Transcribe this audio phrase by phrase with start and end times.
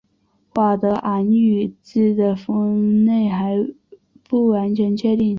[0.51, 3.53] 佤德昂语支的分类还
[4.27, 5.29] 不完全确定。